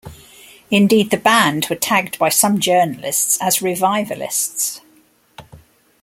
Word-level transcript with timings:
Indeed, 0.71 1.11
the 1.11 1.17
band 1.17 1.67
were 1.69 1.75
tagged 1.75 2.17
by 2.17 2.29
some 2.29 2.59
journalists 2.59 3.37
as 3.39 3.61
"revivalists". 3.61 4.81